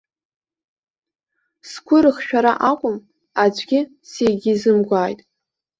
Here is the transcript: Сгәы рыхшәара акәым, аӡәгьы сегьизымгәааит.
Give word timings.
Сгәы 1.69 1.97
рыхшәара 2.03 2.53
акәым, 2.69 2.97
аӡәгьы 3.43 3.79
сегьизымгәааит. 4.11 5.19